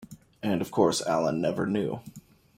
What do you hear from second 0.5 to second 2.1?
of course Alan never knew.